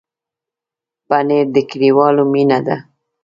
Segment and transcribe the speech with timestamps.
[1.07, 2.77] پنېر د کلیوالو مینه ده.